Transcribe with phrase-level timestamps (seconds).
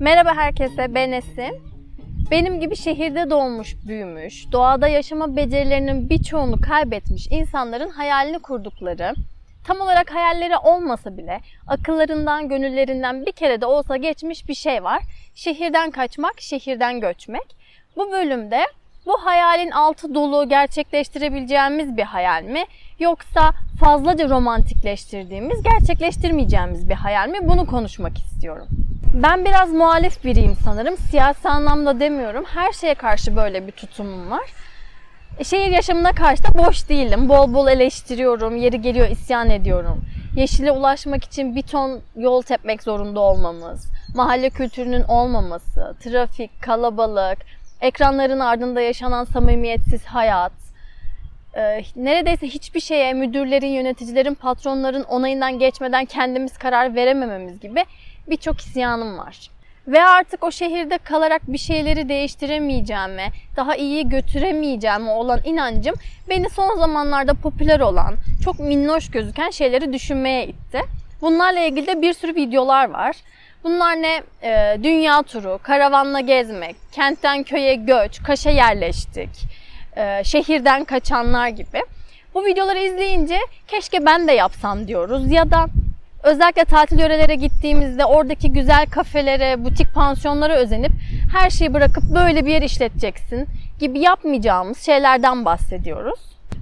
[0.00, 1.62] Merhaba herkese, ben Esin.
[2.30, 9.14] Benim gibi şehirde doğmuş, büyümüş, doğada yaşama becerilerinin birçoğunu kaybetmiş insanların hayalini kurdukları,
[9.64, 15.02] tam olarak hayalleri olmasa bile akıllarından, gönüllerinden bir kere de olsa geçmiş bir şey var.
[15.34, 17.57] Şehirden kaçmak, şehirden göçmek.
[17.98, 18.66] Bu bölümde
[19.06, 22.64] bu hayalin altı dolu gerçekleştirebileceğimiz bir hayal mi?
[22.98, 27.38] Yoksa fazlaca romantikleştirdiğimiz, gerçekleştirmeyeceğimiz bir hayal mi?
[27.42, 28.66] Bunu konuşmak istiyorum.
[29.14, 30.96] Ben biraz muhalif biriyim sanırım.
[30.96, 32.44] Siyasi anlamda demiyorum.
[32.44, 34.44] Her şeye karşı böyle bir tutumum var.
[35.38, 37.28] E, şehir yaşamına karşı da boş değilim.
[37.28, 38.56] Bol bol eleştiriyorum.
[38.56, 40.04] Yeri geliyor isyan ediyorum.
[40.36, 47.38] Yeşile ulaşmak için bir ton yol tepmek zorunda olmamız, mahalle kültürünün olmaması, trafik, kalabalık,
[47.80, 50.52] ekranların ardında yaşanan samimiyetsiz hayat,
[51.54, 57.84] e, neredeyse hiçbir şeye müdürlerin, yöneticilerin, patronların onayından geçmeden kendimiz karar veremememiz gibi
[58.28, 59.50] birçok isyanım var.
[59.88, 65.94] Ve artık o şehirde kalarak bir şeyleri değiştiremeyeceğime, daha iyi götüremeyeceğime olan inancım
[66.28, 70.80] beni son zamanlarda popüler olan, çok minnoş gözüken şeyleri düşünmeye itti.
[71.20, 73.16] Bunlarla ilgili de bir sürü videolar var.
[73.64, 74.22] Bunlar ne?
[74.42, 79.30] Ee, dünya turu, karavanla gezmek, kentten köye göç, kaşa yerleştik,
[79.96, 81.82] e, şehirden kaçanlar gibi.
[82.34, 85.66] Bu videoları izleyince keşke ben de yapsam diyoruz ya da
[86.22, 90.92] Özellikle tatil yörelere gittiğimizde oradaki güzel kafelere, butik pansiyonlara özenip
[91.32, 93.46] her şeyi bırakıp böyle bir yer işleteceksin
[93.80, 96.20] gibi yapmayacağımız şeylerden bahsediyoruz.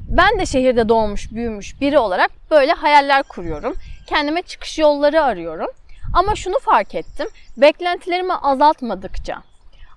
[0.09, 3.75] Ben de şehirde doğmuş, büyümüş biri olarak böyle hayaller kuruyorum.
[4.07, 5.69] Kendime çıkış yolları arıyorum.
[6.13, 7.27] Ama şunu fark ettim.
[7.57, 9.43] Beklentilerimi azaltmadıkça,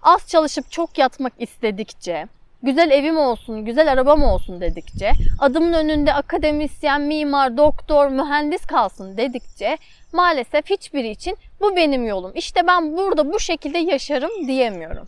[0.04, 2.28] az çalışıp çok yatmak istedikçe,
[2.64, 9.78] güzel evim olsun, güzel arabam olsun dedikçe, adımın önünde akademisyen, mimar, doktor, mühendis kalsın dedikçe
[10.14, 12.32] maalesef hiçbiri için bu benim yolum.
[12.36, 15.08] İşte ben burada bu şekilde yaşarım diyemiyorum.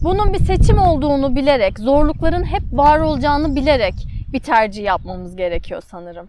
[0.00, 3.94] Bunun bir seçim olduğunu bilerek, zorlukların hep var olacağını bilerek
[4.32, 6.28] bir tercih yapmamız gerekiyor sanırım.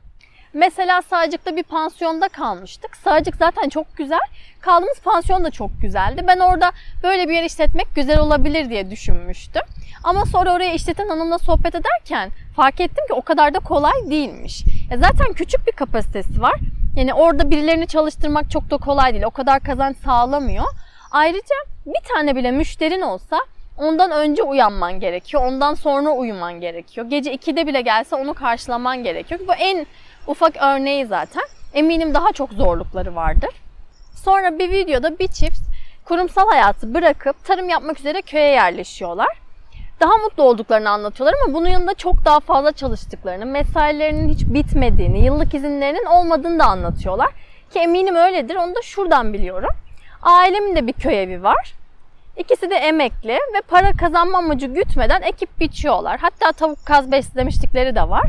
[0.53, 2.97] Mesela Sağcık'ta bir pansiyonda kalmıştık.
[2.97, 4.19] Sağcık zaten çok güzel.
[4.61, 6.23] Kaldığımız pansiyon da çok güzeldi.
[6.27, 6.71] Ben orada
[7.03, 9.61] böyle bir yer işletmek güzel olabilir diye düşünmüştüm.
[10.03, 14.63] Ama sonra oraya işleten hanımla sohbet ederken fark ettim ki o kadar da kolay değilmiş.
[14.91, 16.55] E zaten küçük bir kapasitesi var.
[16.95, 19.23] Yani orada birilerini çalıştırmak çok da kolay değil.
[19.23, 20.65] O kadar kazanç sağlamıyor.
[21.11, 23.39] Ayrıca bir tane bile müşterin olsa
[23.77, 25.45] ondan önce uyanman gerekiyor.
[25.45, 27.09] Ondan sonra uyuman gerekiyor.
[27.09, 29.39] Gece 2'de bile gelse onu karşılaman gerekiyor.
[29.47, 29.85] Bu en
[30.27, 31.43] ufak örneği zaten.
[31.73, 33.49] Eminim daha çok zorlukları vardır.
[34.15, 35.61] Sonra bir videoda bir çift
[36.05, 39.41] kurumsal hayatı bırakıp tarım yapmak üzere köye yerleşiyorlar.
[39.99, 45.53] Daha mutlu olduklarını anlatıyorlar ama bunun yanında çok daha fazla çalıştıklarını, mesailerinin hiç bitmediğini, yıllık
[45.53, 47.29] izinlerinin olmadığını da anlatıyorlar.
[47.73, 48.55] Ki eminim öyledir.
[48.55, 49.69] Onu da şuradan biliyorum.
[50.21, 51.73] Ailemin de bir köy evi var.
[52.37, 56.19] İkisi de emekli ve para kazanma amacı gütmeden ekip biçiyorlar.
[56.19, 58.25] Hatta tavuk kaz beslemiştikleri de var.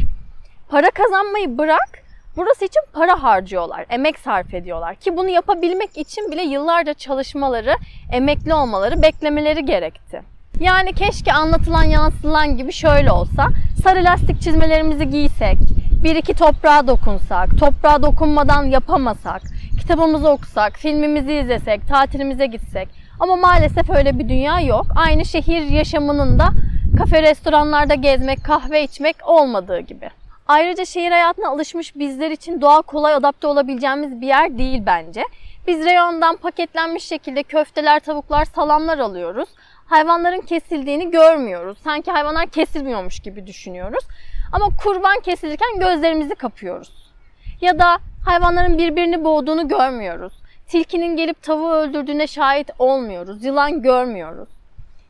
[0.72, 2.02] Para kazanmayı bırak,
[2.36, 4.94] burası için para harcıyorlar, emek sarf ediyorlar.
[4.94, 7.74] Ki bunu yapabilmek için bile yıllarca çalışmaları,
[8.12, 10.22] emekli olmaları, beklemeleri gerekti.
[10.60, 13.46] Yani keşke anlatılan yansıtılan gibi şöyle olsa,
[13.82, 15.58] sarı lastik çizmelerimizi giysek,
[16.04, 19.42] bir iki toprağa dokunsak, toprağa dokunmadan yapamasak,
[19.80, 22.88] kitabımızı okusak, filmimizi izlesek, tatilimize gitsek.
[23.20, 24.86] Ama maalesef öyle bir dünya yok.
[24.96, 26.48] Aynı şehir yaşamının da
[26.98, 30.21] kafe restoranlarda gezmek, kahve içmek olmadığı gibi.
[30.52, 35.24] Ayrıca şehir hayatına alışmış bizler için doğa kolay adapte olabileceğimiz bir yer değil bence.
[35.66, 39.48] Biz reyondan paketlenmiş şekilde köfteler, tavuklar, salamlar alıyoruz.
[39.86, 41.78] Hayvanların kesildiğini görmüyoruz.
[41.84, 44.04] Sanki hayvanlar kesilmiyormuş gibi düşünüyoruz.
[44.52, 47.12] Ama kurban kesilirken gözlerimizi kapıyoruz.
[47.60, 50.32] Ya da hayvanların birbirini boğduğunu görmüyoruz.
[50.68, 53.44] Tilkinin gelip tavuğu öldürdüğüne şahit olmuyoruz.
[53.44, 54.48] Yılan görmüyoruz.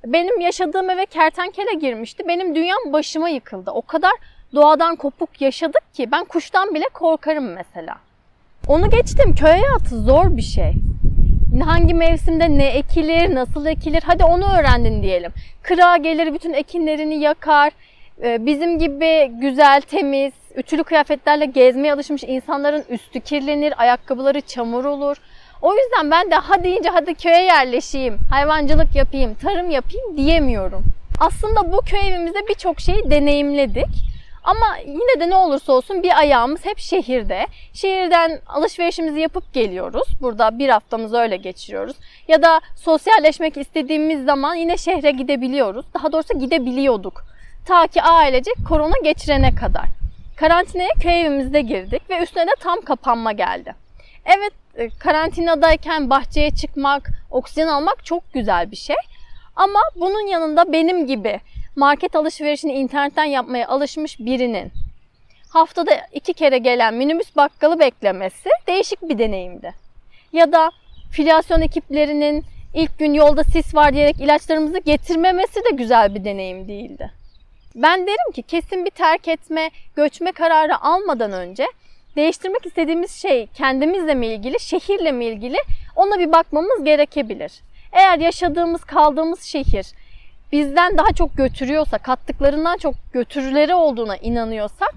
[0.07, 2.29] Benim yaşadığım eve kertenkele girmişti.
[2.29, 3.71] Benim dünyam başıma yıkıldı.
[3.71, 4.13] O kadar
[4.55, 7.97] doğadan kopuk yaşadık ki ben kuştan bile korkarım mesela.
[8.69, 10.73] Onu geçtim köy hayatı zor bir şey.
[11.65, 15.33] Hangi mevsimde ne ekilir, nasıl ekilir hadi onu öğrendin diyelim.
[15.63, 17.73] Kıra gelir bütün ekinlerini yakar.
[18.23, 25.17] Ee, bizim gibi güzel, temiz, ütülü kıyafetlerle gezmeye alışmış insanların üstü kirlenir, ayakkabıları çamur olur.
[25.63, 30.85] O yüzden ben de hadi deyince hadi köye yerleşeyim, hayvancılık yapayım, tarım yapayım diyemiyorum.
[31.21, 34.12] Aslında bu köy evimizde birçok şeyi deneyimledik.
[34.45, 37.47] Ama yine de ne olursa olsun bir ayağımız hep şehirde.
[37.73, 40.09] Şehirden alışverişimizi yapıp geliyoruz.
[40.21, 41.97] Burada bir haftamızı öyle geçiriyoruz.
[42.29, 45.87] Ya da sosyalleşmek istediğimiz zaman yine şehre gidebiliyoruz.
[45.95, 47.25] Daha doğrusu gidebiliyorduk.
[47.67, 49.85] Ta ki ailecek korona geçirene kadar.
[50.37, 53.75] Karantinaya köy evimizde girdik ve üstüne de tam kapanma geldi.
[54.25, 58.97] Evet e, karantinadayken bahçeye çıkmak, oksijen almak çok güzel bir şey.
[59.57, 61.41] Ama bunun yanında benim gibi
[61.77, 64.73] market alışverişini internetten yapmaya alışmış birinin
[65.49, 69.75] haftada iki kere gelen minibüs bakkalı beklemesi değişik bir deneyimdi.
[70.33, 70.71] Ya da
[71.11, 77.11] filyasyon ekiplerinin ilk gün yolda sis var diyerek ilaçlarımızı getirmemesi de güzel bir deneyim değildi.
[77.75, 81.67] Ben derim ki kesin bir terk etme, göçme kararı almadan önce
[82.17, 85.57] değiştirmek istediğimiz şey kendimizle mi ilgili, şehirle mi ilgili
[85.97, 87.53] ona bir bakmamız gerekebilir.
[87.93, 89.87] Eğer yaşadığımız, kaldığımız şehir
[90.53, 94.95] bizden daha çok götürüyorsa, kattıklarından çok götürüleri olduğuna inanıyorsak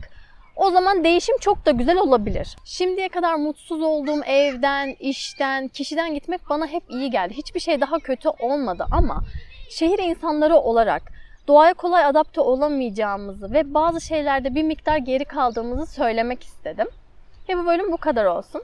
[0.56, 2.56] o zaman değişim çok da güzel olabilir.
[2.66, 7.34] Şimdiye kadar mutsuz olduğum evden, işten, kişiden gitmek bana hep iyi geldi.
[7.34, 9.24] Hiçbir şey daha kötü olmadı ama
[9.70, 11.04] şehir insanları olarak
[11.48, 16.88] doğaya kolay adapte olamayacağımızı ve bazı şeylerde bir miktar geri kaldığımızı söylemek istedim.
[17.50, 18.64] Ve bu bölüm bu kadar olsun.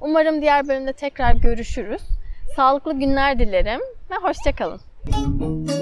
[0.00, 2.02] Umarım diğer bölümde tekrar görüşürüz.
[2.56, 3.80] Sağlıklı günler dilerim
[4.10, 4.80] ve hoşçakalın.
[5.06, 5.79] Música